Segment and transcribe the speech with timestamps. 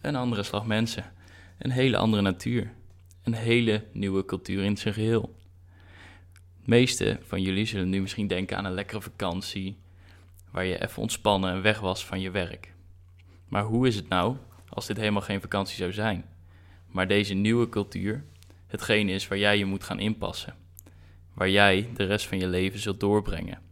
[0.00, 1.12] een andere slag mensen,
[1.58, 2.72] een hele andere natuur,
[3.22, 5.36] een hele nieuwe cultuur in zijn geheel.
[6.32, 9.78] De meeste van jullie zullen nu misschien denken aan een lekkere vakantie,
[10.50, 12.74] waar je even ontspannen en weg was van je werk.
[13.48, 14.36] Maar hoe is het nou
[14.68, 16.24] als dit helemaal geen vakantie zou zijn,
[16.86, 18.24] maar deze nieuwe cultuur
[18.66, 20.54] hetgene is waar jij je moet gaan inpassen,
[21.34, 23.62] waar jij de rest van je leven zult doorbrengen?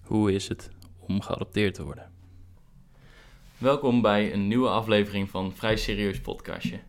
[0.00, 2.10] Hoe is het om geadopteerd te worden?
[3.62, 6.80] Welkom bij een nieuwe aflevering van Vrij Serieus Podcastje.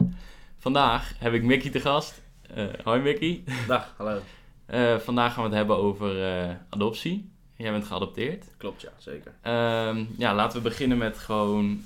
[0.57, 2.21] Vandaag heb ik Mickey te gast.
[2.41, 3.43] Eh, hoi Mickey.
[3.67, 4.19] Dag, hallo.
[4.65, 7.31] Eh, vandaag gaan we het hebben over eh, adoptie.
[7.55, 8.45] Jij bent geadopteerd.
[8.57, 9.33] Klopt, ja, zeker.
[9.41, 11.83] Ehm, ja, laten we beginnen met gewoon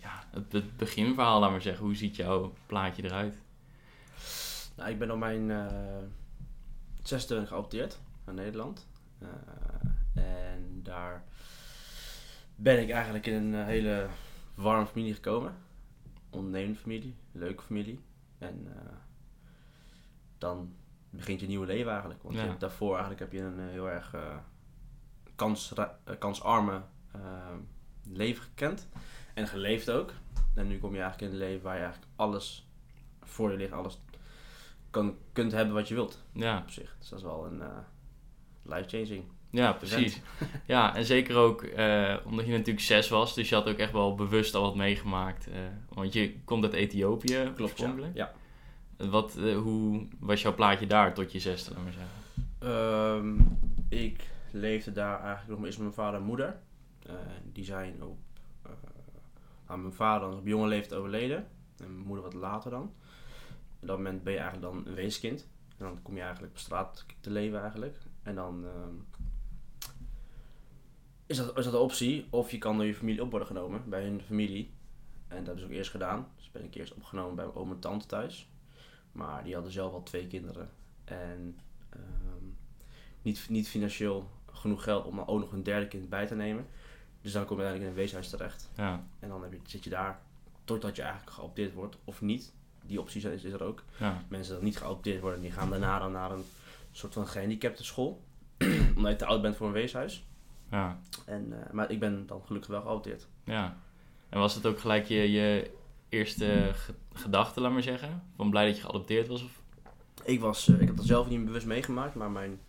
[0.00, 1.84] ja, het, het, beginverhaal, laat maar zeggen.
[1.84, 3.38] Hoe ziet jouw plaatje eruit?
[4.76, 5.70] Nou, ik ben op mijn
[7.02, 8.86] zesde geadopteerd naar Nederland.
[10.14, 11.24] en daar
[12.56, 14.08] ben ik eigenlijk in een hele
[14.54, 15.54] warme familie gekomen.
[16.30, 18.00] Ondernemende familie, leuke familie.
[18.38, 18.74] En uh,
[20.38, 20.74] dan
[21.10, 22.22] begint je nieuwe leven eigenlijk.
[22.22, 24.36] Want je, daarvoor eigenlijk heb je een eh, heel erg uh,
[25.34, 25.72] kans,
[26.18, 26.82] kansarme
[28.08, 28.88] leven gekend.
[29.34, 30.12] En geleefd ook.
[30.54, 32.68] En nu kom je eigenlijk in een leven waar je eigenlijk alles
[33.22, 33.72] voor je ligt.
[33.72, 34.00] Alles
[34.90, 36.24] kan, kunt hebben wat je wilt.
[36.32, 36.58] Ja.
[36.58, 36.96] Op zich.
[36.98, 37.62] Dus dat is wel een
[38.62, 39.24] life-changing
[39.56, 40.20] ja, precies.
[40.66, 43.92] ja, en zeker ook uh, omdat je natuurlijk zes was, dus je had ook echt
[43.92, 45.48] wel bewust al wat meegemaakt.
[45.48, 45.54] Uh,
[45.88, 47.94] want je komt uit Ethiopië Klopt, ja.
[48.14, 48.32] ja.
[48.96, 52.14] Wat, uh, hoe was jouw plaatje daar tot je zesde, laat maar zeggen?
[53.18, 56.56] Um, ik leefde daar eigenlijk nog eens met mijn vader en moeder.
[57.52, 58.18] die zijn op...
[59.66, 61.46] Nou, mijn vader op jonge leeftijd overleden.
[61.78, 62.92] En mijn moeder wat later dan.
[63.80, 65.48] Op dat moment ben je eigenlijk dan een weeskind.
[65.78, 67.96] En dan kom je eigenlijk op straat te leven eigenlijk.
[68.22, 68.64] En dan...
[68.64, 68.70] Uh,
[71.26, 72.26] is dat, is dat de optie.
[72.30, 74.70] Of je kan door je familie op worden genomen, bij hun familie.
[75.28, 76.28] En dat heb ik ook eerst gedaan.
[76.36, 78.48] Dus ben ik eerst opgenomen bij mijn oom en tante thuis.
[79.12, 80.70] Maar die hadden zelf al twee kinderen.
[81.04, 81.58] En
[81.90, 82.44] ehm,
[83.22, 86.66] niet, niet financieel genoeg geld om dan ook nog een derde kind bij te nemen.
[87.20, 88.70] Dus dan kom je uiteindelijk in een weeshuis terecht.
[88.76, 89.06] Ja.
[89.18, 90.20] En dan heb je, zit je daar
[90.64, 92.52] totdat je eigenlijk geadopteerd wordt of niet.
[92.86, 93.82] Die optie is, is er ook.
[93.98, 94.22] Ja.
[94.28, 96.44] Mensen die niet geadopteerd worden, die gaan daarna dan naar een
[96.92, 98.22] soort van gehandicapte school.
[98.96, 100.24] Omdat je te oud bent voor een weeshuis.
[100.70, 100.98] Ja.
[101.24, 103.26] En, uh, maar ik ben dan gelukkig wel geadopteerd.
[103.44, 103.76] Ja.
[104.28, 105.70] En was het ook gelijk je, je
[106.08, 106.72] eerste
[107.12, 108.22] gedachte, laat maar zeggen?
[108.36, 109.42] Van blij dat je geadopteerd was?
[109.42, 109.62] Of?
[110.24, 112.60] Ik, was, uh, ik heb dat zelf niet bewust meegemaakt, maar mijn,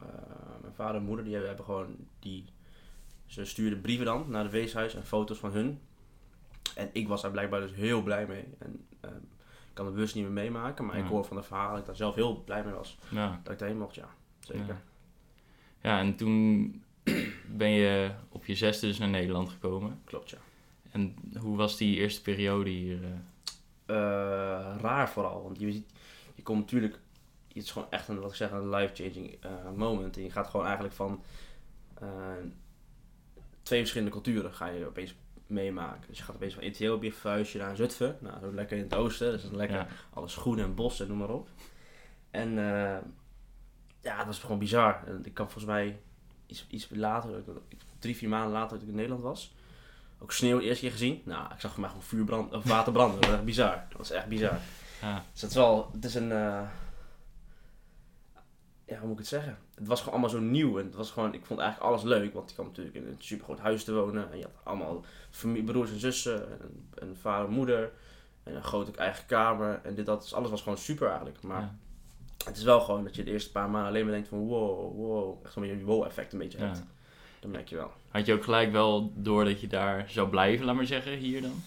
[0.00, 0.06] uh,
[0.60, 2.44] mijn vader en moeder die hebben gewoon die.
[3.26, 5.80] Ze stuurden brieven dan naar het weeshuis en foto's van hun.
[6.74, 8.44] En ik was daar blijkbaar dus heel blij mee.
[8.58, 9.10] En uh,
[9.68, 11.02] ik kan het bewust niet meer meemaken, maar ja.
[11.02, 12.98] ik hoor van de verhalen dat ik daar zelf heel blij mee was.
[13.08, 13.40] Ja.
[13.42, 14.08] Dat ik daarheen mocht, ja.
[14.40, 14.66] Zeker.
[14.66, 14.80] Ja.
[15.80, 16.84] ja, en toen
[17.46, 20.00] ben je op je zesde dus naar Nederland gekomen.
[20.04, 20.38] Klopt, ja.
[20.90, 22.98] En hoe was die eerste periode hier?
[23.86, 24.76] Uh?
[24.80, 25.82] raar vooral, want je,
[26.34, 26.98] je komt natuurlijk,
[27.48, 30.16] het is gewoon echt een, wat ik zeg, een life-changing uh, moment.
[30.16, 31.22] En je gaat gewoon eigenlijk van
[33.62, 35.14] twee verschillende culturen ga je opeens
[35.46, 36.08] meemaken.
[36.08, 38.16] Dus je gaat opeens van Ethiopië verhuisje naar Zutphen.
[38.20, 41.08] Nou, zo lekker in het oosten, dus dat is lekker alles groen en bos en
[41.08, 41.48] noem maar op.
[42.30, 42.50] En
[44.00, 45.02] ja, dat is gewoon bizar.
[45.22, 46.00] Ik kan volgens mij
[46.46, 47.42] iets, iets later,
[47.98, 49.54] drie, vier maanden later dat ik in Nederland was.
[50.18, 51.22] Ook sneeuw eerste keer gezien.
[51.24, 53.20] Nou, ik zag voor mij gewoon vuurbrand, of water branden.
[53.20, 53.84] Dat was echt bizar.
[53.88, 54.58] Dat was echt bizar.
[55.02, 55.24] Ja.
[55.32, 56.62] Dus het is wel, het is een, uh,
[58.84, 59.58] ja, hoe moet ik het zeggen?
[59.74, 60.78] Het was gewoon allemaal zo nieuw.
[60.78, 62.34] En het was gewoon, ik vond eigenlijk alles leuk.
[62.34, 64.32] Want ik kwam natuurlijk in een super groot huis te wonen.
[64.32, 66.60] En je had allemaal familie, broers en zussen.
[66.60, 67.92] En, en vader en moeder.
[68.42, 69.80] En een grote eigen kamer.
[69.82, 70.22] En dit, dat.
[70.22, 71.42] Dus alles was gewoon super eigenlijk.
[71.42, 71.74] Maar
[72.44, 74.96] het is wel gewoon dat je de eerste paar maanden alleen maar denkt van wow,
[74.96, 75.44] wow.
[75.44, 76.82] Echt zo'n wow-effect een beetje hebt.
[77.40, 77.90] Dat merk je wel.
[78.08, 81.42] Had je ook gelijk wel door dat je daar zou blijven, laat maar zeggen, hier
[81.42, 81.62] dan?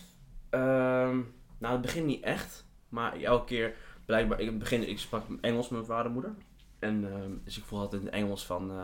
[0.61, 2.65] Um, nou, het begin niet echt.
[2.89, 3.75] Maar elke keer,
[4.05, 6.33] blijkbaar, ik, begin, ik sprak Engels met mijn vader en moeder.
[6.79, 8.83] En um, dus ik voelde altijd in het Engels van, uh,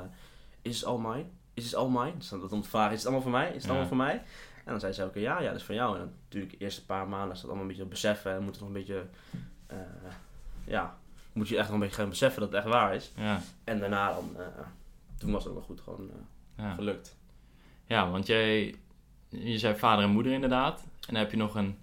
[0.61, 1.25] is het all mine?
[1.53, 2.17] Is het all mine?
[2.17, 3.47] Dus dan om te vragen, is het allemaal voor mij?
[3.47, 4.23] Is het allemaal voor mij?
[4.65, 5.93] En dan zei ze elke keer, ja, ja, dat is van jou.
[5.93, 8.31] En dan, natuurlijk, de eerste paar maanden is dat allemaal een beetje beseffen.
[8.31, 9.05] En moet het nog een beetje,
[9.71, 9.77] uh,
[10.65, 10.97] ja,
[11.35, 13.11] moet je echt wel een beetje gaan beseffen dat het echt waar is.
[13.15, 13.41] Ja.
[13.63, 14.47] En daarna dan, uh,
[15.17, 16.15] toen was het ook wel goed gewoon uh,
[16.57, 16.73] ja.
[16.73, 17.17] gelukt.
[17.85, 18.75] Ja, want jij,
[19.29, 20.79] je zei vader en moeder inderdaad.
[20.81, 21.77] En dan heb je nog een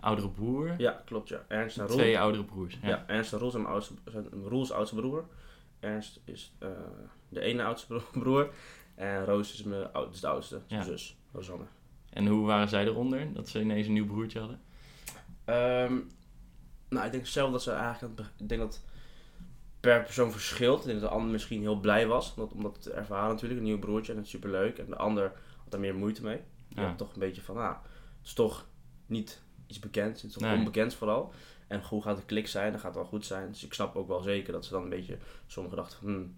[0.00, 0.74] oudere broer.
[0.78, 1.44] Ja, klopt ja.
[1.48, 1.96] Ernst en Roel.
[1.96, 2.78] Twee oudere broers.
[2.82, 5.24] Ja, ja Ernst en Roel zijn, oudste, zijn Roels oudste broer.
[5.80, 6.68] Ernst is uh,
[7.28, 8.50] de ene oudste broer.
[8.94, 11.64] En Roos is, mijn, is de oudste, zus, Rosanne.
[12.10, 14.60] En hoe waren zij eronder, dat ze ineens een nieuw broertje hadden?
[15.90, 16.10] Um,
[16.88, 18.20] nou, ik denk zelf dat ze eigenlijk...
[18.36, 18.82] Ik denk dat
[19.86, 20.80] per persoon verschilt.
[20.80, 23.66] Ik denk dat de ander misschien heel blij was, omdat, omdat het ervaren natuurlijk, een
[23.66, 24.78] nieuw broertje en het is superleuk.
[24.78, 26.40] En de ander had daar meer moeite mee.
[26.68, 26.86] Je ja.
[26.86, 27.76] had toch een beetje van, ah,
[28.18, 28.66] het is toch
[29.06, 30.56] niet iets bekends, iets Nee.
[30.56, 31.32] onbekends vooral.
[31.66, 33.48] En hoe gaat de klik zijn, dan gaat het wel goed zijn.
[33.48, 36.36] Dus ik snap ook wel zeker dat ze dan een beetje, sommigen dachten van, hmm,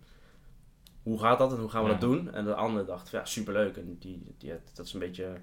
[1.02, 1.92] hoe gaat dat en hoe gaan we Ja.
[1.98, 2.32] dat doen?
[2.32, 3.76] En de andere dacht van, ja, superleuk.
[3.76, 5.40] En die, die, dat is een beetje, ik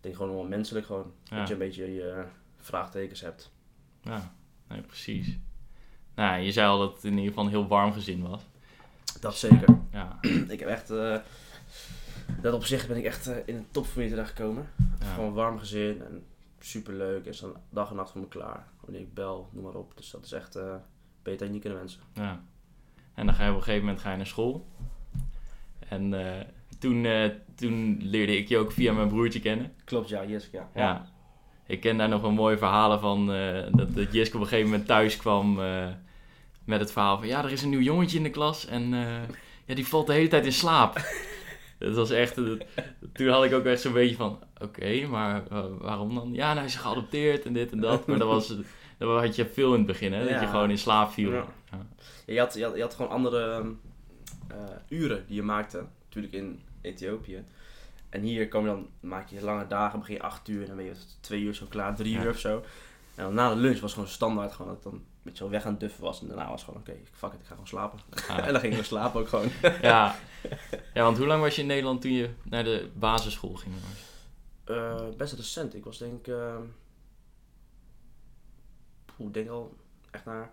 [0.00, 1.12] denk gewoon wel menselijk gewoon.
[1.24, 1.36] Ja.
[1.38, 2.24] Dat je een beetje je
[2.56, 3.52] vraagtekens hebt.
[4.02, 4.34] Ja,
[4.68, 5.38] nee, precies.
[6.14, 8.42] Nou, je zei al dat het in ieder geval een heel warm gezin was.
[9.20, 9.78] Dat zeker.
[9.92, 10.18] Ja,
[10.48, 11.16] ik heb echt, eh,
[12.40, 14.68] dat op zich ben ik echt eh, in een topfamilie terechtgekomen.
[15.00, 15.06] ja.
[15.14, 16.24] Gewoon een warm gezin en
[16.60, 17.26] superleuk.
[17.26, 18.66] En dan dag en nacht voor me klaar.
[18.80, 19.92] Wanneer ik bel, noem maar op.
[19.96, 20.74] Dus dat is echt eh,
[21.22, 22.00] beter dan niet kunnen wensen.
[22.14, 22.42] ja.
[23.14, 24.66] En dan ga je op een gegeven moment ga je naar school.
[25.88, 26.10] En
[26.78, 27.06] toen,
[27.54, 29.72] toen leerde ik je ook via mijn broertje kennen.
[29.84, 30.68] Klopt, ja, Jisk, ja.
[30.74, 31.06] Ja.
[31.72, 33.32] Ik ken daar nog wel mooie verhalen van.
[33.32, 35.86] eh, dat, dat Jiske op een gegeven moment thuis kwam eh,
[36.64, 37.26] met het verhaal van...
[37.26, 39.28] Ja, er is een nieuw jongetje in de klas en eh,
[39.64, 40.94] ja, die valt de hele tijd in slaap.
[41.78, 42.34] dat was echt...
[43.12, 44.38] toen had ik ook echt zo'n beetje van...
[44.60, 45.42] Oké, maar
[45.78, 46.32] waarom dan?
[46.32, 48.06] Ja, nou, hij is geadopteerd en dit en dat.
[48.06, 48.54] Maar dat was...
[48.98, 50.28] Dat had je veel in het begin, hè?
[50.28, 51.32] Dat je gewoon in slaap viel.
[51.32, 51.46] Ja.
[52.26, 53.64] Je, had, je, had, je had gewoon andere
[54.48, 54.56] eh,
[54.88, 55.84] uren die je maakte.
[56.04, 57.44] Natuurlijk in Ethiopië.
[58.12, 60.76] En hier kom je dan, maak je lange dagen, begin je acht uur en dan
[60.76, 62.22] ben je twee uur zo klaar, drie Ja.
[62.22, 62.64] uur of zo.
[63.14, 65.64] En dan na de lunch was gewoon standaard gewoon dat dan een beetje zo weg
[65.64, 66.20] aan het duffen was.
[66.20, 67.98] En daarna was gewoon, oké, fuck it, ik ga gewoon slapen.
[68.28, 68.40] Ja.
[68.46, 69.48] en dan ging ik slapen ook gewoon.
[69.82, 70.14] Ja.
[70.94, 73.74] ja, want hoe lang was je in Nederland toen je naar de basisschool ging?
[74.64, 75.74] Eh, best recent.
[75.74, 76.34] Ik was denk ik...
[79.18, 79.76] ik denk al
[80.10, 80.48] echt na een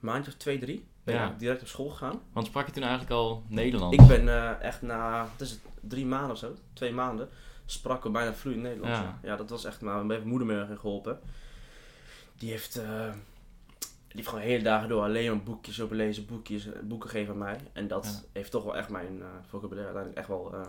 [0.00, 0.86] maandje of twee, drie.
[1.04, 1.30] Ben Ja.
[1.30, 2.20] ik direct op school gegaan.
[2.32, 3.96] Want sprak je toen eigenlijk al Nederlands?
[3.96, 7.28] Ik ben eh, echt na, wat is het, drie maanden of zo, twee maanden,
[7.66, 8.98] sprak ik bijna vloeiend Nederlands.
[8.98, 9.18] Ja.
[9.22, 9.36] Ja.
[9.36, 11.20] dat was echt, maar mijn moeder me geholpen.
[12.36, 13.12] Die heeft, eh,
[13.88, 17.32] die heeft gewoon hele dagen door alleen maar boekjes open lezen, boekjes, eh, boeken geven
[17.32, 17.58] aan mij.
[17.72, 18.28] En dat Ja.
[18.32, 20.66] heeft toch wel echt mijn eh vocabulaire uiteindelijk echt wel eh,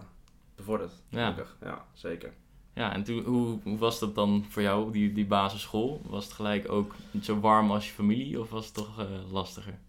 [0.56, 0.92] bevorderd.
[1.10, 1.36] Ja.
[1.62, 2.33] Ja, zeker.
[2.74, 6.01] Ja, en toen, hoe, hoe was dat dan voor jou, die, die basisschool?
[6.06, 9.80] Was het gelijk ook zo warm als je familie of was het toch lastiger?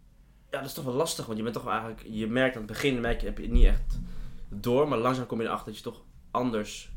[0.51, 2.63] Ja, dat is toch wel lastig, want je bent toch wel eigenlijk, je merkt aan
[2.63, 3.99] het begin, merk je, heb je niet echt
[4.51, 6.93] door, maar langzaam kom je erachter dat je toch anders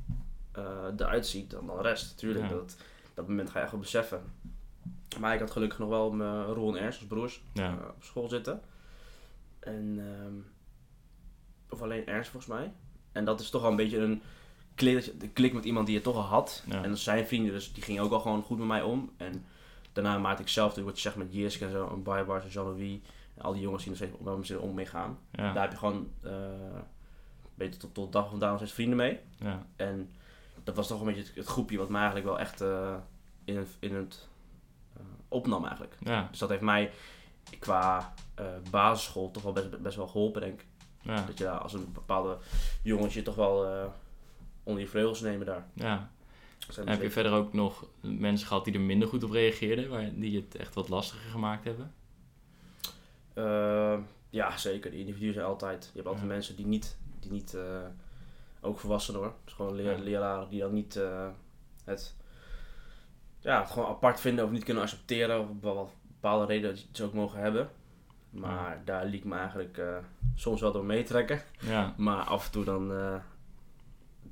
[0.52, 0.64] eh,
[0.98, 2.18] eruit ziet dan de rest.
[2.18, 2.52] Tuurlijk, Ja.
[2.52, 2.78] dat,
[3.14, 4.22] dat moment ga je echt wel beseffen.
[5.20, 8.04] Maar ik had gelukkig nog wel mijn Roel en Ernst als broers Ja, eh, op
[8.04, 8.62] school zitten.
[9.60, 10.34] En, ehm,
[11.70, 12.74] of alleen Ernst volgens mij.
[13.12, 14.22] En dat is toch wel een beetje een
[14.76, 16.64] klik, dat je- de klik met iemand die je toch al had.
[16.68, 16.84] Ja.
[16.84, 19.12] En zijn vrienden, dus die gingen ook al gewoon goed met mij om.
[19.18, 19.46] En
[19.94, 22.50] daarna maakte ik zelf natuurlijk wat je zegt met Jisk en zo, en Baybars en
[22.50, 23.00] Jean-Louis.
[23.36, 25.18] En al die jongens die nog steeds zin om mee gaan.
[25.32, 26.12] Daar heb je gewoon,
[27.56, 29.20] beter tot, tot dag van vandaag nog steeds vrienden mee.
[29.38, 30.10] ja, En
[30.64, 32.96] dat was toch een beetje het, het groepje wat mij eigenlijk wel echt eh,
[33.46, 34.28] in het, in het
[34.98, 35.96] eh, opnam eigenlijk.
[36.00, 36.92] ja, Dus dat heeft mij
[37.60, 40.66] qua eh, basisschool toch wel best, best wel geholpen, denk ik.
[41.02, 42.38] ja, Dat je daar als een bepaalde
[42.84, 43.92] jongens je toch wel
[44.64, 45.66] onder je vleugels nemen daar.
[45.74, 46.12] ja.
[46.70, 49.90] Zijn En heb je verder ook nog mensen gehad die er minder goed op reageerden,
[49.90, 51.94] waar, die het echt wat lastiger gemaakt hebben?
[54.30, 54.92] Ja, zeker.
[54.92, 55.84] De individuen zijn altijd.
[55.84, 56.34] Je hebt altijd Ja.
[56.34, 57.62] mensen die niet, die niet eh,
[58.62, 59.34] ook volwassen hoor.
[59.44, 60.04] Dus gewoon leer, Ja.
[60.04, 61.28] leraren die dan niet eh,
[61.84, 62.16] het,
[63.40, 65.40] ja, het gewoon apart vinden of niet kunnen accepteren.
[65.40, 65.48] Of
[66.02, 67.70] bepaalde redenen dat ze ook mogen hebben.
[68.30, 69.98] Maar daar liet ik me eigenlijk eh,
[70.36, 71.42] soms wel door meetrekken.
[71.60, 72.88] Ja, Maar af en toe dan.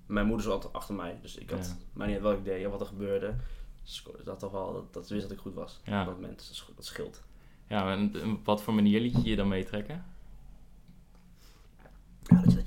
[0.05, 1.19] mijn moeder zat altijd achter mij.
[1.21, 1.65] Dus ik had.
[1.79, 1.85] Ja.
[1.93, 3.33] Maar niet wat ik deed of wat er gebeurde.
[3.83, 4.73] Dus dat toch wel.
[4.73, 5.81] Dat, dat wist dat ik goed was.
[5.83, 5.99] Ja.
[6.01, 6.37] Op dat moment.
[6.37, 7.21] Dus dat, sch- dat scheelt.
[7.67, 10.05] ja en, en op wat voor manier liet je je dan meetrekken?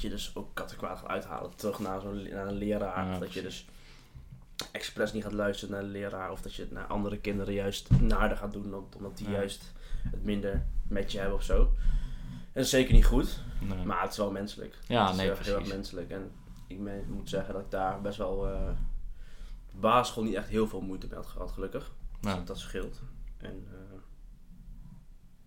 [0.05, 1.57] Je, dus ook kat en kwaad gaat uithalen.
[1.57, 3.07] Terug naar, zo'n, naar een leraar.
[3.07, 3.67] Ja, dat je dus
[4.73, 6.31] expres niet gaat luisteren naar de leraar.
[6.31, 8.75] Of dat je het naar andere kinderen juist naarder gaat doen.
[8.97, 9.33] Omdat die Ja.
[9.33, 9.73] juist
[10.11, 11.61] het minder met je hebben of zo.
[11.63, 13.41] En dat is zeker niet goed.
[13.61, 13.85] Nee.
[13.85, 14.79] Maar het is wel menselijk.
[14.89, 16.11] Ja, het is nee, heel, heel erg menselijk.
[16.11, 16.31] En
[16.67, 18.71] ik ben- moet zeggen dat ik daar best wel eh
[19.81, 21.93] basisschool niet echt heel veel moeite mee had gehad, gelukkig.
[22.21, 22.41] Dus Ja.
[22.45, 23.01] dat scheelt.
[23.37, 23.99] En eh,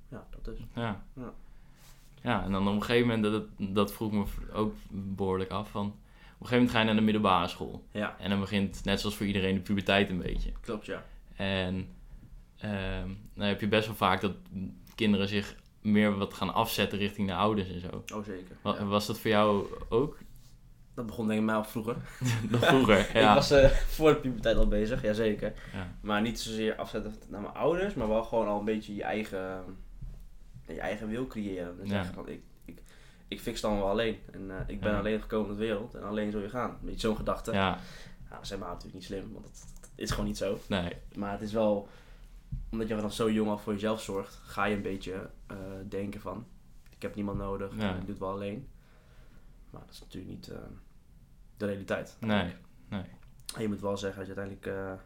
[0.10, 0.60] ja, dat is.
[0.74, 1.04] Ja.
[1.14, 1.34] Ja.
[2.27, 3.43] Ja, en dan op een gegeven moment, dat,
[3.75, 5.86] dat vroeg me ook behoorlijk af, van...
[5.86, 5.93] Op
[6.43, 7.84] een gegeven moment ga je naar de middelbare school.
[7.91, 10.51] Ja, En dan begint, net zoals voor iedereen, de puberteit een beetje.
[10.62, 11.03] klopt ja.
[11.36, 11.88] En
[12.57, 14.31] ehm dan heb je best wel vaak dat
[14.96, 18.03] kinderen zich meer wat gaan afzetten richting de ouders en zo.
[18.17, 18.55] Oh zeker.
[18.62, 18.86] Wa- Ja.
[18.86, 20.17] Was dat voor jou ook?
[20.96, 21.96] Dat begon denk ik mij al vroeger.
[22.51, 23.29] Nog vroeger, ja.
[23.29, 25.53] Ik was eh, voor de puberteit al bezig, jazeker.
[25.74, 25.96] ja.
[26.01, 29.63] Maar niet zozeer afzetten naar mijn ouders, maar wel gewoon al een beetje je eigen,
[30.76, 31.78] je eigen wil creëren.
[31.78, 32.04] Dus Ja.
[32.06, 32.82] van, ik, ik,
[33.28, 34.18] ik fix het allemaal wel alleen.
[34.32, 34.98] En eh, ik ben Ja.
[35.00, 36.78] alleen gekomen in de wereld en alleen zul je gaan.
[36.82, 37.52] Beetje zo'n gedachte.
[37.52, 37.80] Ja,
[38.30, 40.60] dat zijn maar natuurlijk niet slim, want dat, dat is gewoon niet zo.
[40.68, 40.94] nee.
[41.16, 41.88] Maar het is wel,
[42.72, 45.56] omdat je dan zo jong al voor jezelf zorgt, ga je een beetje eh,
[45.90, 46.46] denken van,
[46.90, 47.90] ik heb niemand nodig, Ja.
[47.94, 48.68] ik doe het wel alleen.
[49.70, 50.58] Maar dat is natuurlijk niet eh,
[51.58, 52.16] de realiteit.
[52.20, 52.54] Nee,
[52.90, 53.04] nee.
[53.56, 54.98] En je moet wel zeggen dat je uiteindelijk,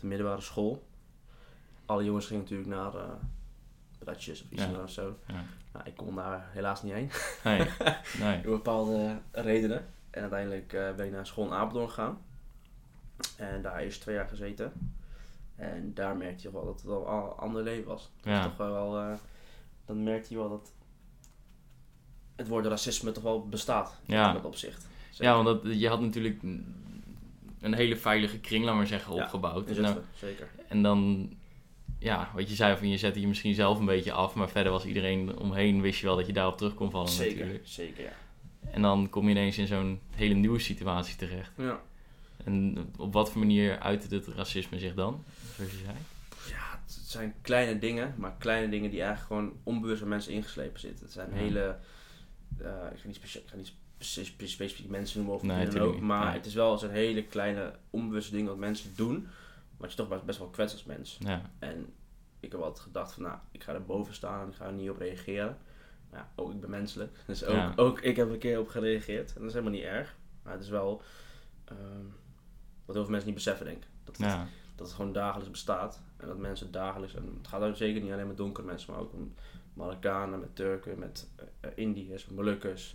[0.00, 0.86] de middelbare school.
[1.86, 2.92] Alle jongens gingen natuurlijk naar
[4.04, 4.82] Bradjes of iets Ja.
[4.82, 5.16] of zo.
[5.26, 5.44] Ja.
[5.72, 7.10] Nou, ik kon daar helaas niet heen.
[7.44, 7.68] Nee,
[8.20, 8.42] nee.
[8.42, 9.86] Door bepaalde redenen.
[10.10, 12.18] En uiteindelijk eh, ben ik naar school in Apeldoorn gegaan.
[13.36, 14.72] En daar eerst twee jaar gezeten.
[15.56, 18.10] En daar merkte je wel dat het wel een ander leven was.
[18.22, 18.42] Ja.
[18.42, 19.12] toch wel, eh,
[19.84, 20.72] dan merkte je wel dat
[22.36, 23.96] het woord racisme toch wel bestaat.
[24.06, 24.28] Ja.
[24.28, 24.86] In dat opzicht.
[25.10, 25.24] Zeker.
[25.24, 26.42] Ja, want dat, je had natuurlijk
[27.60, 29.68] een hele veilige kring, laat maar zeggen, Ja, opgebouwd.
[29.68, 30.48] In Nou, zeker.
[30.68, 31.30] en dan,
[32.04, 34.72] ja, wat je zei, van je zette je misschien zelf een beetje af, maar verder
[34.72, 37.66] was iedereen omheen, wist je wel dat je daarop terug kon vallen Zeker, natuurlijk.
[37.66, 38.12] zeker ja.
[38.70, 41.50] En dan kom je ineens in zo'n hele nieuwe situatie terecht.
[41.56, 41.80] Ja.
[42.44, 45.24] En op wat voor manier uitte het racisme zich dan,
[45.56, 45.96] zoals je zei?
[46.48, 50.80] Ja, het zijn kleine dingen, maar kleine dingen die eigenlijk gewoon onbewust bij mensen ingeslepen
[50.80, 51.04] zitten.
[51.04, 51.36] Het zijn Ja.
[51.36, 51.76] hele,
[52.58, 53.56] eh, ik ga niet, ik ga
[54.44, 58.48] specifiek mensen noemen of Nee, ook, maar het is wel zo'n hele kleine onbewuste dingen
[58.48, 59.26] wat mensen doen,
[59.76, 61.16] wat je toch best- best wel kwetst als mens.
[61.20, 61.92] Ja, En
[62.40, 64.72] ik heb altijd gedacht van, nou, ik ga er boven staan en ik ga er
[64.72, 65.58] niet op reageren.
[66.10, 67.72] Maar ja, ook ik ben menselijk, dus ook, Ja.
[67.76, 69.28] ook ik heb een keer op gereageerd.
[69.28, 71.02] En dat is helemaal niet erg, maar het is wel
[71.64, 72.04] ehm,
[72.84, 73.88] wat heel veel mensen niet beseffen, denk ik.
[74.04, 76.00] Dat het ja, dat het gewoon dagelijks bestaat.
[76.16, 79.00] En dat mensen dagelijks, en het gaat ook zeker niet alleen met donkere mensen, maar
[79.00, 79.34] ook om
[79.74, 82.94] Marokkanen, met Turken, met eh, eh, Indiërs, met Molukkers,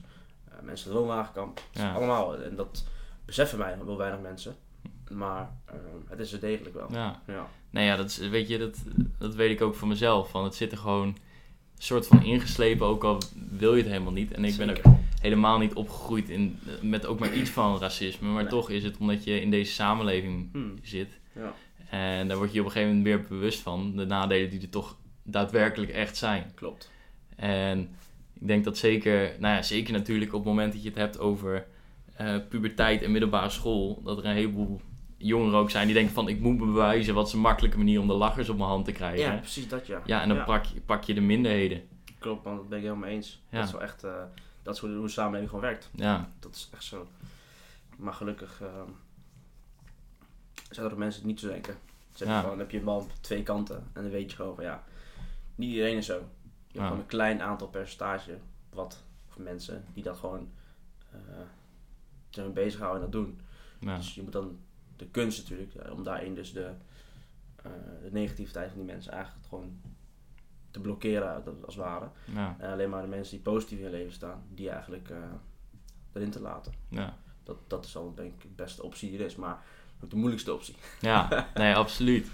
[0.52, 1.62] eh, mensen van het woonwagenkamp.
[1.78, 2.38] Allemaal.
[2.38, 2.88] En dat
[3.26, 4.56] beseffen mij wel weinig mensen.
[5.10, 5.76] Maar eh,
[6.10, 6.88] het is er degelijk wel.
[6.92, 7.22] ja.
[7.28, 7.48] Ja.
[7.70, 8.78] Nou ja, dat, is, weet je, dat,
[9.18, 10.30] dat weet ik ook van mezelf.
[10.30, 11.16] Van, het zit er gewoon een
[11.78, 13.22] soort van ingeslepen, ook al
[13.58, 14.32] wil je het helemaal niet.
[14.32, 14.82] En ik ben ook
[15.22, 18.28] helemaal niet opgegroeid in, met ook maar iets van racisme.
[18.30, 18.52] Maar Nee.
[18.52, 20.76] toch is het omdat je in deze samenleving Hmm.
[20.82, 21.20] zit.
[21.36, 21.54] Ja.
[21.90, 23.96] En daar word je op een gegeven moment weer bewust van.
[23.96, 26.52] De nadelen die er toch daadwerkelijk echt zijn.
[26.56, 26.92] Klopt.
[27.36, 27.80] En
[28.40, 31.20] ik denk dat zeker, nou ja, zeker natuurlijk op het moment dat je het hebt
[31.20, 31.66] over
[32.16, 34.02] eh, puberteit en middelbare school.
[34.04, 34.82] Dat er een heleboel
[35.22, 37.14] jongeren ook zijn die denken van ik moet me bewijzen.
[37.14, 39.32] Wat is een makkelijke manier om de lachers op mijn hand te krijgen.
[39.34, 40.02] Ja, precies dat ja.
[40.06, 41.88] Ja, en dan Pak, je, pak je de minderheden.
[42.20, 43.42] Klopt, man, dat ben ik helemaal mee eens.
[43.50, 43.58] Ja.
[43.58, 44.24] Dat is wel echt, eh,
[44.64, 45.90] dat is hoe de, samenleving gewoon werkt.
[45.96, 47.08] Ja, Dat is echt zo.
[47.98, 48.90] Maar gelukkig ehm,
[50.70, 51.76] zijn er ook mensen die het niet zo denken.
[52.14, 52.34] Zeg Ja.
[52.34, 54.56] je gewoon, dan heb je een bal op twee kanten en dan weet je gewoon
[54.56, 54.84] van ja,
[55.56, 56.14] niet iedereen is zo.
[56.14, 56.84] Je hebt Ja.
[56.84, 58.38] gewoon een klein aantal percentage
[58.74, 60.50] wat voor mensen die dat gewoon
[61.12, 61.18] eh
[62.30, 63.40] zijn bezighouden en dat doen.
[63.80, 64.58] ja, Dus je moet dan
[65.00, 66.70] de kunst natuurlijk, ja, om daarin dus de,
[67.56, 67.72] eh,
[68.04, 69.80] de negativiteit van die mensen eigenlijk gewoon
[70.72, 72.10] te blokkeren als het ware.
[72.34, 75.18] ja, En alleen maar de mensen die positief in je leven staan, die eigenlijk eh,
[76.14, 76.74] erin te laten.
[76.90, 77.18] ja.
[77.44, 79.64] Dat, dat is al denk ik de beste optie die er is, maar
[80.04, 80.76] ook de moeilijkste optie.
[81.02, 82.28] Ja, nee, absoluut.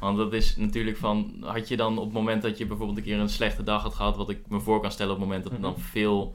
[0.00, 3.04] Want dat is natuurlijk van, had je dan op het moment dat je bijvoorbeeld een
[3.04, 5.44] keer een slechte dag had gehad, wat ik me voor kan stellen op het moment
[5.44, 5.80] dat er dan Mhm.
[5.80, 6.34] veel,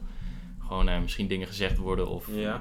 [0.66, 2.60] gewoon eh, misschien dingen gezegd worden, of Ja.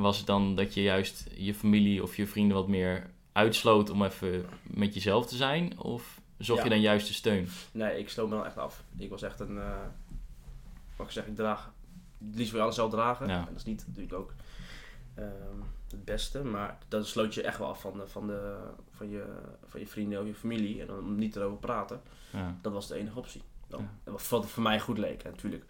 [0.00, 4.02] Was het dan dat je juist je familie of je vrienden wat meer uitsloot om
[4.02, 5.78] even met jezelf te zijn?
[5.78, 6.64] Of zocht Ja.
[6.64, 7.48] je dan juist de steun?
[7.72, 8.84] Nee, ik sloot me dan echt af.
[8.96, 9.76] Ik was echt een, eh
[10.96, 11.72] wat ik zeg, ik draag,
[12.26, 13.28] het liefst je alles zelf dragen.
[13.28, 13.38] Ja.
[13.38, 14.34] En dat is niet natuurlijk ook
[15.14, 18.56] ehm, het beste, maar dan sloot je echt wel af van, de, van, de,
[18.90, 19.24] van, je,
[19.66, 20.80] van je vrienden of je familie.
[20.80, 22.00] En dan om niet erover praten.
[22.32, 23.42] Ja, Dat was de enige optie.
[23.68, 23.88] Dan.
[24.04, 25.24] Wat voor mij goed leek.
[25.24, 25.64] Natuurlijk,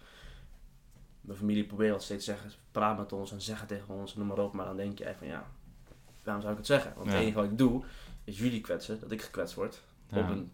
[1.39, 4.27] familie probeert al steeds te zeggen, praat met ons en zeg het tegen ons, noem
[4.27, 4.53] maar op.
[4.53, 5.47] Maar dan denk je echt van ja,
[6.23, 6.93] waarom zou ik het zeggen?
[6.97, 7.13] Want Ja.
[7.13, 7.85] het enige wat ik doe,
[8.25, 9.83] is jullie kwetsen, dat ik gekwetst word.
[10.09, 10.53] ja, Op een,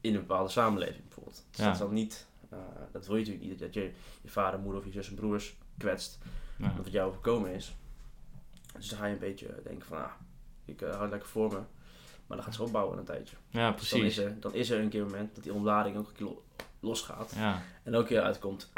[0.00, 1.44] in een bepaalde samenleving bijvoorbeeld.
[1.50, 1.64] Dus Ja.
[1.64, 2.58] dat is dan niet, eh,
[2.92, 3.92] dat wil je natuurlijk niet, dat je
[4.22, 6.18] je vader, moeder of je zus en broers kwetst.
[6.78, 7.76] Of het jou overkomen is.
[8.76, 10.10] Dus dan ga je een beetje denken van, ah,
[10.64, 11.58] ik uh, hou het lekker voor me.
[12.26, 13.36] Maar dan gaat ze opbouwen een tijdje.
[13.48, 14.18] ja, Dus dan, precies.
[14.18, 16.26] is er, dan is er een keer een moment dat die ontlading ook een keer
[16.26, 16.42] lo-
[16.80, 17.32] losgaat.
[17.36, 18.70] Ja, En ook keer uitkomt.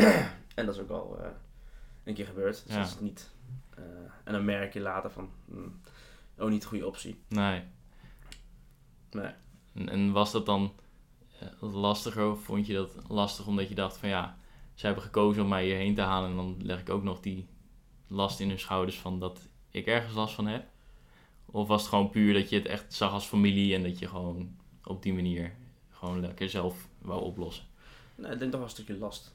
[0.57, 1.29] En dat is ook al eh,
[2.05, 2.63] een keer gebeurd.
[2.67, 2.81] Dus Ja.
[2.81, 3.31] dat is niet...
[3.77, 3.83] eh,
[4.25, 5.31] en dan merk je later van...
[6.39, 7.19] ook niet de goede optie.
[7.29, 7.63] nee.
[9.11, 9.33] Nee.
[9.75, 10.73] En, en was dat dan
[11.41, 14.37] eh, lastiger of vond je dat lastig omdat je dacht van ja,
[14.75, 17.47] ze hebben gekozen om mij hierheen te halen en dan leg ik ook nog die
[18.07, 20.67] last in hun schouders van dat ik ergens last van heb?
[21.47, 24.09] Of was het gewoon puur dat je het echt zag als familie en dat je
[24.09, 25.55] gewoon op die manier
[25.91, 27.65] gewoon lekker zelf wou oplossen?
[28.15, 29.35] nee, ik denk toch wel een stukje last.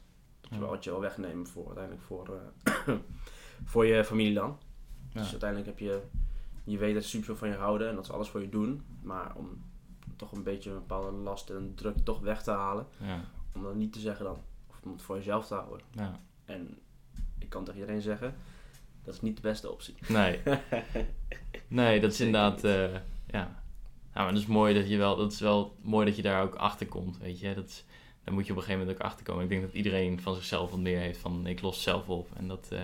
[0.51, 2.93] Dat je wel wat je wel wegnemen voor uiteindelijk voor, eh,
[3.71, 4.57] voor je familie dan.
[5.13, 6.01] Dus uiteindelijk heb je...
[6.63, 8.83] Je weet dat ze super van je houden en dat ze alles voor je doen.
[9.01, 9.63] Maar om
[10.15, 12.87] toch een beetje een bepaalde last en druk toch weg te halen.
[12.97, 13.21] Ja,
[13.55, 14.37] Om dat niet te zeggen dan.
[14.69, 15.81] Of om het voor jezelf te houden.
[15.91, 16.19] ja.
[16.45, 16.77] En
[17.37, 18.35] ik kan tegen iedereen zeggen...
[19.03, 19.95] Dat is niet de beste optie.
[20.07, 20.39] Nee.
[21.67, 22.93] Nee, dat is inderdaad, eh,
[23.27, 23.63] ja.
[24.13, 26.43] Nou, maar dat is mooi dat je wel, dat is wel mooi dat je daar
[26.43, 27.55] ook achter komt, weet je.
[27.55, 27.85] Dat is,
[28.23, 29.43] daar moet je op een gegeven moment ook achter komen.
[29.43, 32.29] Ik denk dat iedereen van zichzelf wat meer heeft van, ik los zelf op.
[32.37, 32.81] En dat, eh,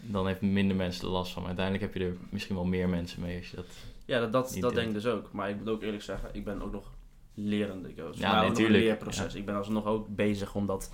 [0.00, 1.42] dan heeft minder mensen er last van.
[1.42, 3.66] Maar uiteindelijk heb je er misschien wel meer mensen mee als je dat
[4.04, 5.32] Ja, dat, dat, dat denk ik dus ook.
[5.32, 6.92] Maar ik moet ook eerlijk zeggen, ik ben ook nog
[7.34, 7.88] lerende.
[7.88, 9.34] Ik was Ja, een leerproces.
[9.34, 10.92] Ik ben alsnog ook bezig om dat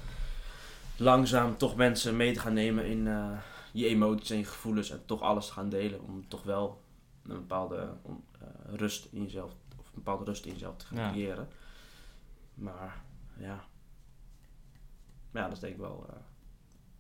[0.97, 3.39] langzaam toch mensen mee te gaan nemen in eh,
[3.73, 4.91] je emoties en je gevoelens.
[4.91, 6.01] En toch alles te gaan delen.
[6.03, 6.81] Om toch wel
[7.23, 8.47] een bepaalde om, eh,
[8.77, 11.11] rust in jezelf, of een bepaalde rust in jezelf te gaan Ja.
[11.11, 11.49] creëren.
[12.55, 13.03] Maar
[13.41, 13.65] ja.
[15.33, 16.07] Ja, dat is denk ik wel.
[16.09, 16.17] eh,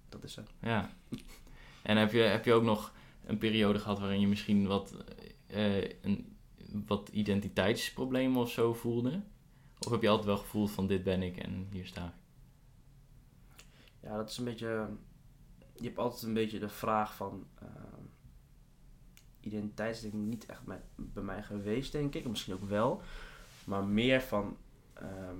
[0.08, 0.50] dat is het.
[0.60, 0.90] Ja.
[1.82, 2.92] En heb je, heb je ook nog
[3.24, 4.94] een periode gehad waarin je misschien wat,
[5.46, 6.36] eh, een,
[6.86, 9.22] wat identiteitsproblemen of zo voelde?
[9.78, 12.12] Of heb je altijd wel gevoeld van dit ben ik en hier sta ik?
[14.00, 14.88] Ja, dat is een beetje.
[15.76, 17.46] Je hebt altijd een beetje de vraag van.
[17.54, 18.04] ehm
[19.40, 22.28] identiteit is denk ik niet echt bij, bij mij geweest, denk ik.
[22.28, 23.02] Misschien ook wel.
[23.64, 24.56] Maar meer van.
[24.94, 25.36] ehm,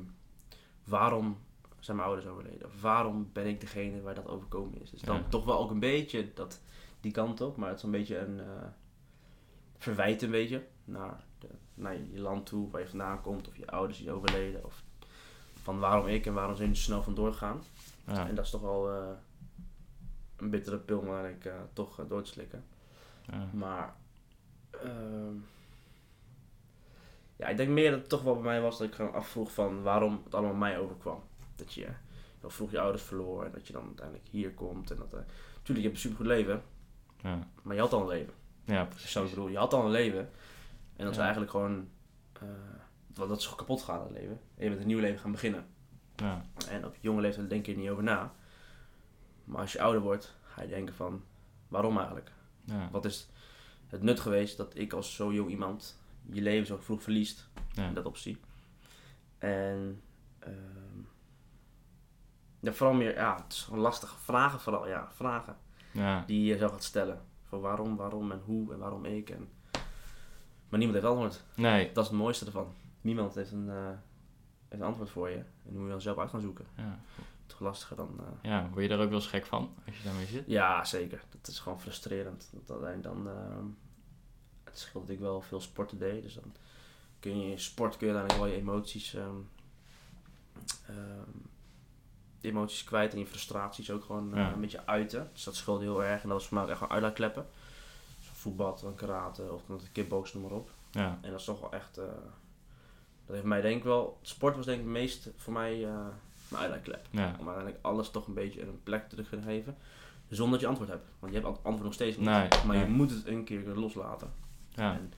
[0.84, 1.38] waarom
[1.78, 2.66] zijn mijn ouders overleden?
[2.66, 4.90] Of waarom ben ik degene waar dat overkomen is?
[4.90, 5.24] Dus dan Ja.
[5.28, 6.60] toch wel ook een beetje dat,
[7.00, 7.56] die kant op.
[7.56, 8.40] Maar het is een beetje een.
[8.40, 8.46] eh,
[9.78, 13.48] verwijt een beetje naar, de, naar je land toe, waar je vandaan komt.
[13.48, 14.64] Of je ouders die overleden.
[14.64, 14.82] Of
[15.62, 17.62] van waarom ik en waarom zijn ze snel vandoor gaan.
[18.06, 18.28] Ja.
[18.28, 19.08] En dat is toch wel eh,
[20.36, 22.64] een bittere pil om eigenlijk eh, toch door te slikken.
[23.30, 23.48] Ja.
[23.52, 23.94] Maar
[24.70, 25.34] ehm,
[27.40, 29.52] ja, ik denk meer dat het toch wel bij mij was dat ik gewoon afvroeg
[29.52, 31.22] van waarom het allemaal mij overkwam.
[31.56, 31.86] Dat je
[32.40, 34.90] heel vroeg je ouders verloor en dat je dan uiteindelijk hier komt.
[34.90, 35.20] En dat, eh
[35.56, 36.62] natuurlijk, je hebt een supergoed leven,
[37.22, 37.48] Ja.
[37.62, 38.32] maar je had al een leven.
[38.64, 39.14] ja, Zo precies.
[39.16, 40.30] ik bedoel, je had al een leven.
[40.96, 41.22] En dat is Ja.
[41.22, 41.88] eigenlijk gewoon,
[42.32, 42.42] eh,
[43.06, 44.40] dat dat is gewoon kapot gegaan, dat leven.
[44.56, 45.66] En je bent een nieuw leven gaan beginnen.
[46.16, 46.44] Ja.
[46.68, 48.32] En op jonge leeftijd denk je er niet over na.
[49.44, 51.22] Maar als je ouder wordt, ga je denken van,
[51.68, 52.32] waarom eigenlijk?
[52.64, 52.88] Ja.
[52.90, 53.28] Wat is
[53.86, 55.99] het nut geweest dat ik als zo jong iemand
[56.32, 57.48] je leven zo vroeg verliest?
[57.72, 57.86] Ja.
[57.88, 58.38] In dat optie.
[59.38, 60.02] En
[60.38, 60.98] ehm,
[62.60, 65.56] ja, vooral meer, ja, het is gewoon lastige vragen vooral, ja, vragen
[65.92, 66.24] Ja.
[66.26, 67.20] die je zo gaat stellen.
[67.44, 69.30] Voor waarom, waarom en hoe en waarom ik.
[69.30, 69.48] En...
[70.68, 71.44] Maar niemand heeft antwoord.
[71.54, 71.92] Nee.
[71.92, 72.74] Dat is het mooiste ervan.
[73.00, 73.84] Niemand heeft een, eh,
[74.68, 75.36] heeft een antwoord voor je.
[75.36, 76.66] En hoe moet je dan zelf uit gaan zoeken.
[76.76, 76.98] Ja.
[77.46, 78.20] Toch lastiger dan...
[78.20, 80.44] eh, ja, word je daar ook wel eens gek van als je daarmee zit?
[80.46, 81.22] Ja, zeker.
[81.30, 82.50] Dat is gewoon frustrerend.
[82.66, 83.64] Dat alleen dan, ehm,
[84.70, 86.22] het scheelt dat ik wel veel sporten deed.
[86.22, 86.52] Dus dan
[87.20, 89.34] kun je in sport kun je uiteindelijk wel je emoties, ehm,
[90.86, 91.30] ehm,
[92.40, 94.52] emoties kwijt en je frustraties ook gewoon eh, Ja.
[94.52, 95.28] een beetje uiten.
[95.32, 96.22] Dus dat scheelde heel erg.
[96.22, 97.46] En dat was voor mij ook echt gewoon uitlaatkleppen.
[98.18, 100.70] Dus voetbal, dan karate of dan kickbox, noem maar op.
[100.90, 101.18] Ja.
[101.20, 102.04] En dat is toch wel echt, eh,
[103.26, 106.06] dat heeft mij denk ik wel, sport was denk ik het meest voor mij eh,
[106.48, 107.06] mijn uitlaatklep.
[107.10, 107.26] Ja.
[107.38, 109.76] Om uiteindelijk alles toch een beetje een plek te kunnen geven.
[110.28, 111.08] Zonder dat je antwoord hebt.
[111.18, 112.26] Want je hebt het antwoord nog steeds niet.
[112.28, 114.32] Nee, maar je moet het een keer loslaten.
[114.74, 114.92] Ja.
[114.92, 115.12] En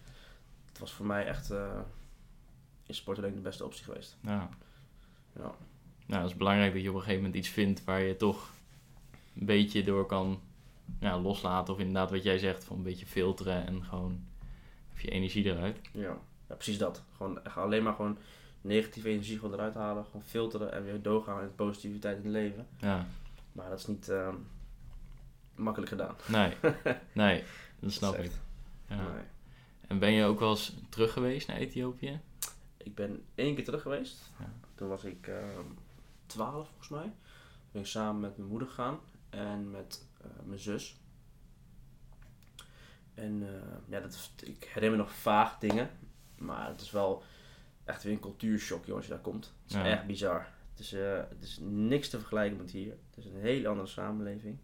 [0.69, 1.81] het was voor mij echt eh
[2.87, 4.17] in sport ik de beste optie geweest.
[4.21, 4.49] Ja.
[5.37, 5.55] Ja.
[6.07, 8.51] Nou, het is belangrijk dat je op een gegeven moment iets vindt waar je toch
[9.37, 10.41] een beetje door kan
[11.01, 11.75] ja, loslaten.
[11.75, 14.25] Of inderdaad wat jij zegt, van een beetje filteren en gewoon
[15.03, 15.79] je energie eruit.
[15.93, 16.17] Ja.
[16.49, 17.03] ja, precies dat.
[17.17, 18.19] Gewoon echt alleen maar gewoon
[18.61, 20.05] negatieve energie gewoon eruit halen.
[20.05, 22.67] Gewoon filteren en weer doorgaan in positiviteit in het leven.
[22.79, 23.07] Ja,
[23.53, 24.35] Maar dat is niet eh,
[25.55, 26.15] makkelijk gedaan.
[26.27, 26.53] nee,
[27.13, 27.45] nee,
[27.81, 28.33] dat snap Dat ik.
[28.89, 28.97] Ja.
[28.97, 29.23] Nee.
[29.93, 32.21] En ben je ook wel eens terug geweest naar Ethiopië?
[32.77, 34.31] Ik ben één keer terug geweest.
[34.39, 34.53] Ja.
[34.75, 35.67] Toen was ik ehm
[36.27, 37.03] 12 volgens mij.
[37.03, 38.99] Toen ben ik samen met mijn moeder gegaan
[39.31, 40.97] en met eh, mijn zus.
[43.15, 45.91] En eh, ja, dat, ik herinner me nog vaag dingen.
[46.39, 47.23] Maar het is wel
[47.85, 49.45] echt weer een cultuurshock joh, als je daar komt.
[49.63, 49.85] Het is Ja.
[49.85, 50.47] echt bizar.
[50.71, 52.97] Het is, eh, het is niks te vergelijken met hier.
[53.15, 54.59] Het is een hele andere samenleving.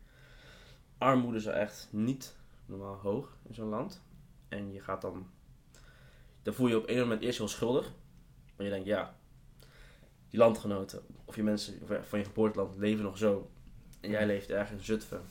[0.98, 2.36] Armoede is echt niet
[2.66, 4.02] normaal hoog in zo'n land.
[4.48, 5.26] En je gaat dan...
[6.42, 7.92] Dan voel je je op een moment eerst heel schuldig.
[8.56, 9.14] Maar je denkt, ja,
[10.28, 13.50] die landgenoten of je mensen van je geboorteland leven nog zo.
[14.00, 15.22] En jij leeft ergens in Zutphen,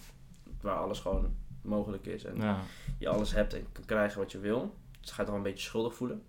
[0.62, 2.24] waar alles gewoon mogelijk is.
[2.24, 2.62] En Ja,
[2.98, 4.76] je alles hebt en kan krijgen wat je wil.
[5.00, 6.24] Dus ga je toch wel een beetje schuldig voelen.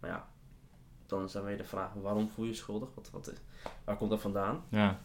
[0.00, 0.28] Maar ja,
[1.06, 2.88] dan is dan weer de vraag, waarom voel je je schuldig?
[2.94, 3.32] Wat, wat,
[3.84, 4.64] waar komt dat vandaan?
[4.68, 5.00] ja,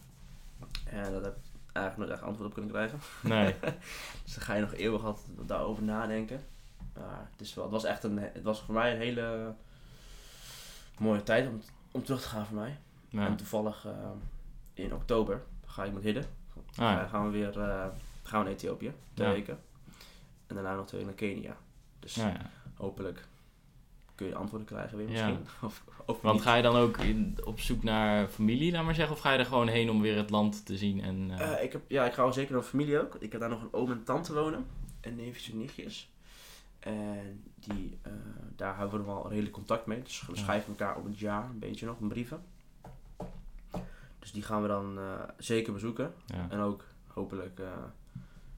[0.84, 2.98] En dat heb ik eigenlijk nooit echt antwoord op kunnen krijgen.
[3.22, 3.54] nee,
[4.24, 6.40] Dus dan ga je nog eeuwig altijd daarover nadenken.
[6.98, 9.54] Maar het, is wel, het was echt een, het was voor mij een hele
[10.98, 12.78] mooie tijd om, om terug te gaan voor mij.
[13.08, 13.26] ja.
[13.26, 13.92] En toevallig eh,
[14.74, 16.20] in oktober ga ik met Hidde.
[16.56, 17.06] Ah, ja.
[17.06, 17.86] gaan we weer eh,
[18.22, 19.32] gaan we naar Ethiopië, twee Ja.
[19.34, 19.58] weken.
[20.46, 21.56] En daarna nog twee weken naar Kenia.
[21.98, 22.18] Dus
[22.74, 23.24] hopelijk
[24.14, 25.46] kun je antwoorden krijgen weer misschien.
[25.62, 26.42] Of, of Want niet.
[26.44, 29.14] ga je dan ook in, op zoek naar familie, laat maar zeggen?
[29.14, 31.00] Of ga je er gewoon heen om weer het land te zien?
[31.02, 33.14] En, Eh, ik heb, ja, ik ga wel zeker naar familie ook.
[33.20, 34.66] Ik heb daar nog een oom en tante wonen.
[35.00, 36.10] En neefjes en nichtjes.
[36.82, 38.12] En die, eh,
[38.56, 40.02] daar hebben we nog wel redelijk contact mee.
[40.02, 40.40] Dus we Ja.
[40.42, 42.42] schrijven elkaar op het jaar een beetje nog, een brieven.
[44.18, 46.14] Dus die gaan we dan eh, zeker bezoeken.
[46.26, 47.66] ja, En ook hopelijk eh,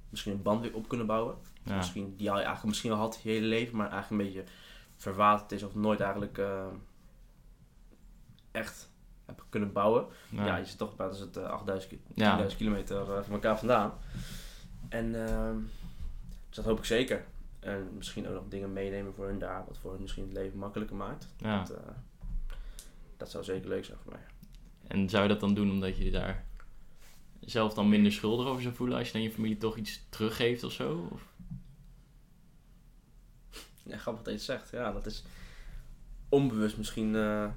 [0.09, 1.35] misschien een band weer op kunnen bouwen.
[1.63, 4.53] ja, Misschien, die je eigenlijk misschien al had je hele leven, maar eigenlijk een beetje
[4.97, 6.41] verwaterd is of nooit eigenlijk
[8.51, 8.91] echt
[9.25, 10.07] heb kunnen bouwen.
[10.31, 12.49] Ja, je zit toch bij het uh, 8000, ki- Ja.
[12.49, 13.93] 10.000 kilometer van elkaar vandaan.
[14.89, 15.57] En ehm,
[16.49, 17.25] dus dat hoop ik zeker.
[17.65, 20.59] En misschien ook nog dingen meenemen voor hun daar, wat voor hun misschien het leven
[20.59, 21.29] makkelijker maakt.
[21.37, 21.59] Ja.
[21.59, 21.93] Dat, eh,
[23.17, 24.23] dat zou zeker leuk zijn voor mij.
[24.87, 26.45] En zou je dat dan doen omdat je daar
[27.41, 30.65] zelf dan minder schuldig over zou voelen als je dan je familie toch iets teruggeeft
[30.65, 31.09] of zo?
[31.11, 31.33] Of?
[33.83, 34.71] Ja, grappig dat je zegt.
[34.71, 35.25] Ja, dat is
[36.29, 37.49] onbewust misschien, eh,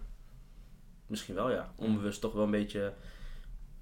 [1.08, 1.74] misschien wel ja.
[1.76, 2.94] Onbewust toch wel een beetje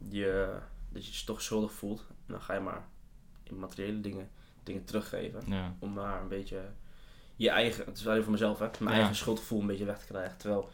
[0.09, 0.59] je,
[0.89, 2.05] dat je je toch schuldig voelt.
[2.09, 2.87] En dan ga je maar
[3.43, 4.29] in materiële dingen,
[4.65, 5.41] dingen teruggeven.
[5.47, 5.75] Ja.
[5.79, 6.61] Om maar een beetje
[7.35, 8.91] je eigen, het is alleen voor mezelf hè, mijn Ja.
[8.99, 10.37] eigen schuldgevoel een beetje weg te krijgen.
[10.37, 10.69] Terwijl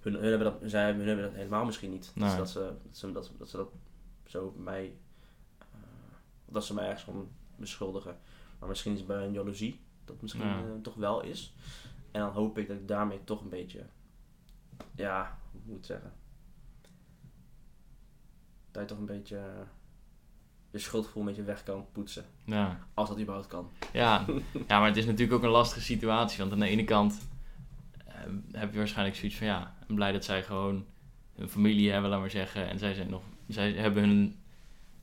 [0.00, 2.10] hun, hun, hebben, dat, zij, hun hebben dat helemaal misschien niet.
[2.14, 2.28] Nee.
[2.28, 3.68] Dus dat, ze, dat, ze, dat, ze- dat ze dat
[4.26, 4.96] zo mij,
[5.58, 5.66] eh,
[6.44, 8.18] dat ze mij ergens van beschuldigen.
[8.58, 10.58] Maar misschien is het bij een jaloezie, dat misschien Ja.
[10.58, 11.54] eh, toch wel is.
[12.10, 13.86] En dan hoop ik dat ik daarmee toch een beetje,
[14.94, 16.12] ja, hoe moet ik zeggen?
[18.70, 19.60] Dat je toch een beetje eh,
[20.74, 22.24] je schuldgevoel een beetje weg kan poetsen.
[22.44, 22.86] Ja.
[22.94, 23.68] Als dat überhaupt kan.
[23.92, 24.24] Ja.
[24.68, 26.38] ja, maar het is natuurlijk ook een lastige situatie.
[26.38, 27.18] Want aan de ene kant
[28.06, 28.14] eh,
[28.52, 30.84] heb je waarschijnlijk zoiets van ja, ik ben blij dat zij gewoon
[31.36, 32.68] een familie hebben, laat maar zeggen.
[32.68, 34.38] En zij zijn nog, zij hebben hun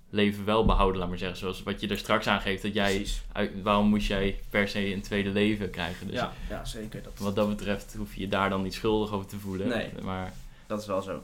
[0.09, 1.37] leven wel behouden, laat maar zeggen.
[1.37, 5.01] Zoals wat je er straks aangeeft, dat jij, uit- waarom moest jij per se een
[5.01, 6.07] tweede leven krijgen?
[6.07, 7.03] Dus ja, ja, zeker.
[7.03, 9.67] Dat, wat dat betreft hoef je je daar dan niet schuldig over te voelen.
[9.67, 9.89] Nee.
[10.03, 10.33] Maar
[10.67, 11.23] dat is wel zo.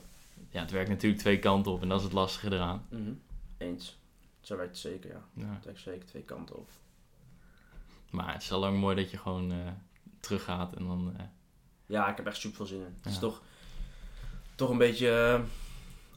[0.50, 2.86] ja, het werkt natuurlijk twee kanten op en dat is het lastige eraan.
[2.90, 3.02] Mhm.
[3.58, 3.98] Eens.
[4.48, 5.22] Zo werkt het zeker, ja.
[5.34, 5.54] Ja.
[5.54, 6.70] Het werkt zeker twee kanten op.
[8.10, 9.58] Maar het is al lang mooi dat je gewoon eh,
[10.20, 11.14] teruggaat en dan...
[11.18, 11.24] eh,
[11.86, 12.96] Ja, ik heb echt super veel zin in.
[13.02, 13.42] Het is toch,
[14.56, 15.42] toch een beetje, eh,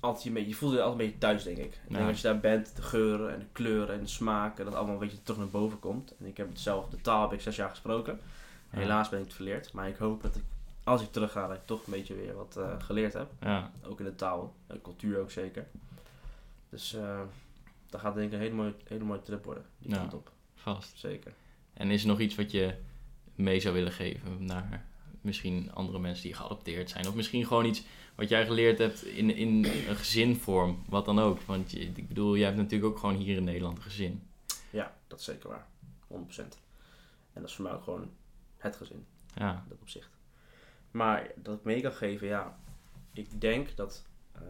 [0.01, 1.65] altijd een beetje, je voelt je altijd een beetje thuis, denk ik.
[1.75, 1.97] Ik Ja.
[1.97, 4.95] denk als je daar bent, de geuren en de kleuren en de smaken, dat allemaal
[4.95, 6.17] een beetje terug naar boven komt.
[6.17, 8.21] En ik heb het zelf, de taal heb ik zes jaar gesproken.
[8.69, 10.43] Helaas ben ik het verleerd, maar ik hoop dat ik,
[10.85, 13.31] als ik terug ga, dat ik toch een beetje weer wat geleerd heb.
[13.41, 15.67] ja, Ook in de taal, de cultuur ook zeker.
[16.69, 16.97] Dus
[17.91, 19.97] dat gaat denk ik een hele mooie, hele mooie trip worden, die Ja.
[19.97, 20.33] kant op.
[20.55, 20.99] vast.
[20.99, 21.33] Zeker.
[21.73, 22.75] En is er nog iets wat je
[23.35, 24.87] mee zou willen geven naar
[25.21, 27.07] misschien andere mensen die geadopteerd zijn?
[27.09, 31.41] Of misschien gewoon iets wat jij geleerd hebt in, in een gezinvorm, wat dan ook.
[31.41, 34.23] Want je, ik bedoel, jij hebt natuurlijk ook gewoon hier in Nederland een gezin.
[34.71, 35.67] Ja, dat is zeker waar.
[36.09, 36.59] 100%.
[37.33, 38.11] En dat is voor mij ook gewoon
[38.57, 40.11] het gezin, Ja, in dat opzicht.
[40.91, 42.59] Maar dat ik mee kan geven, ja.
[43.13, 44.43] Ik denk dat ehm,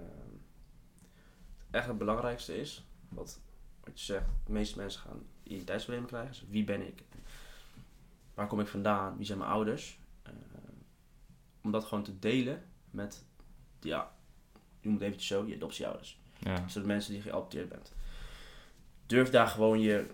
[1.66, 3.40] het echt het belangrijkste is, wat,
[3.85, 6.31] wat je zegt, de meeste mensen gaan identiteitsproblemen krijgen.
[6.31, 7.03] Dus wie ben ik?
[8.35, 9.16] Waar kom ik vandaan?
[9.16, 9.99] Wie zijn mijn ouders?
[10.23, 10.35] Ehm,
[11.62, 13.25] om dat gewoon te delen met,
[13.81, 14.12] ja,
[14.81, 16.20] je moet eventjes zo, je adoptieouders.
[16.38, 17.92] ja, Dus de mensen die geadopteerd bent.
[19.07, 20.07] Durf daar gewoon je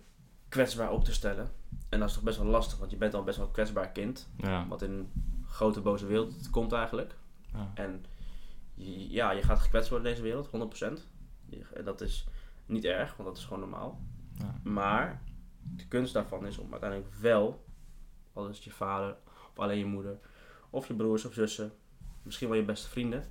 [0.48, 1.50] kwetsbaar op te stellen.
[1.88, 3.88] En dat is toch best wel lastig, want je bent al best wel een kwetsbaar
[3.90, 4.28] kind.
[4.36, 5.12] ja, Wat in een
[5.46, 7.14] grote boze wereld komt eigenlijk.
[7.52, 8.04] ja, En
[9.08, 11.06] ja, je gaat gekwetst worden in deze wereld, 100%.
[11.48, 12.26] Je- En dat is
[12.66, 14.00] niet erg, want dat is gewoon normaal.
[14.38, 15.22] ja, Maar
[15.76, 17.64] de kunst daarvan is om uiteindelijk wel,
[18.32, 19.16] al is het je vader,
[19.52, 20.18] of alleen je moeder,
[20.70, 21.72] of je broers of zussen,
[22.22, 23.24] misschien wel je beste vrienden,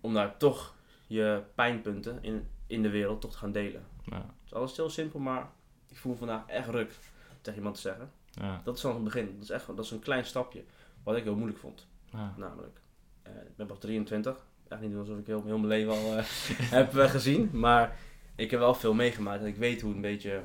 [0.00, 0.74] om daar toch
[1.06, 3.82] je pijnpunten in, in de wereld toch te gaan delen.
[4.04, 5.50] ja, Het is alles heel simpel, maar
[5.88, 6.92] ik voel vandaag echt ruk
[7.40, 8.10] tegen iemand te zeggen.
[8.30, 9.32] ja, Dat is dan het begin.
[9.34, 10.64] Dat is echt dat is een klein stapje,
[11.02, 12.80] wat ik heel moeilijk vond, ja, namelijk.
[13.22, 14.36] eh, ik ben pas 23,
[14.68, 16.24] echt niet alsof ik heel, heel mijn leven al eh,
[16.78, 17.96] heb eh, gezien, maar
[18.36, 20.44] ik heb wel veel meegemaakt en ik weet hoe een beetje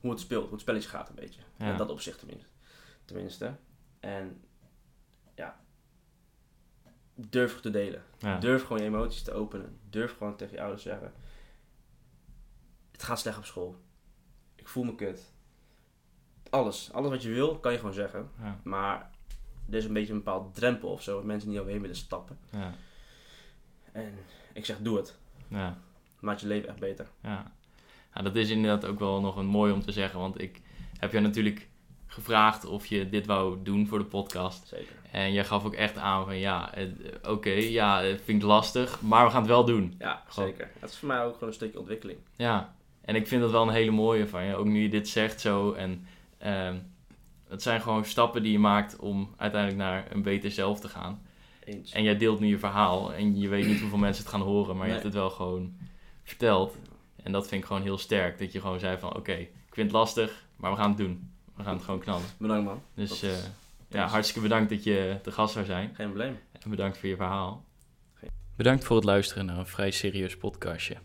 [0.00, 1.40] hoe het speelt, hoe het spelletje gaat een beetje.
[1.58, 1.70] Ja.
[1.70, 2.46] In dat opzicht tenminste.
[3.04, 3.56] tenminste.
[4.00, 4.40] En
[5.34, 5.60] ja,
[7.14, 8.02] durf te delen.
[8.18, 9.78] ja, Durf gewoon je emoties te openen.
[9.90, 11.12] Durf gewoon tegen je ouders te zeggen:
[12.92, 13.76] Het gaat slecht op school.
[14.54, 15.32] Ik voel me kut.
[16.50, 18.30] Alles, alles wat je wil, kan je gewoon zeggen.
[18.38, 19.10] ja, Maar
[19.68, 22.38] er is een beetje een bepaald drempel of zo, mensen niet overheen willen stappen.
[22.50, 22.74] ja,
[23.92, 24.14] En
[24.52, 25.18] ik zeg: Doe het.
[25.48, 25.78] ja.
[26.26, 27.06] Maakt je leven echt beter.
[27.22, 27.52] Ja.
[28.14, 30.18] ja, dat is inderdaad ook wel nog een mooi om te zeggen.
[30.18, 30.60] Want ik
[30.98, 31.68] heb jou natuurlijk
[32.06, 34.66] gevraagd of je dit wou doen voor de podcast.
[34.68, 34.94] Zeker.
[35.10, 36.86] En jij gaf ook echt aan van ja, eh,
[37.28, 39.94] oké, ja, vind ik lastig, maar we gaan het wel doen.
[39.98, 40.70] Ja, Gewoon- zeker.
[40.78, 42.18] Het is voor mij ook gewoon een stukje ontwikkeling.
[42.36, 45.08] Ja, en ik vind dat wel een hele mooie van je, ook nu je dit
[45.08, 45.72] zegt zo.
[45.72, 46.06] En
[46.38, 46.76] ehm,
[47.48, 51.22] het zijn gewoon stappen die je maakt om uiteindelijk naar een beter zelf te gaan.
[51.64, 51.92] Eens.
[51.92, 54.76] En jij deelt nu je verhaal en je weet niet hoeveel mensen het gaan horen,
[54.76, 55.76] maar je hebt het wel gewoon
[56.28, 56.76] verteld.
[57.22, 59.86] En dat vind ik gewoon heel sterk, dat je gewoon zei van oké, ik vind
[59.86, 61.30] het lastig, maar we gaan het doen.
[61.56, 62.26] We gaan het gewoon knallen.
[62.38, 62.82] Bedankt man.
[62.94, 63.30] Dus eh,
[63.88, 65.94] ja, hartstikke bedankt dat je te gast zou zijn.
[65.94, 66.38] Geen probleem.
[66.52, 67.64] En bedankt voor je verhaal.
[68.56, 70.96] Bedankt voor het luisteren naar een vrij serieus podcastje.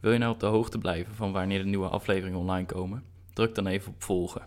[0.00, 3.04] Wil je nou op de hoogte blijven van wanneer de nieuwe afleveringen online komen?
[3.32, 4.42] Druk dan even op volgen.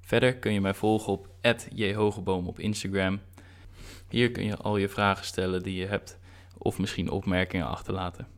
[0.00, 1.28] Verder kun je mij volgen op
[1.74, 3.20] @jhogeboom op Instagram.
[4.08, 6.18] Hier kun je al je vragen stellen die je hebt
[6.58, 8.37] of misschien opmerkingen achterlaten.